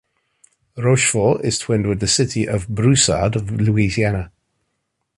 [0.79, 4.31] Rochefort is twinned with the city of Broussard, Louisiana.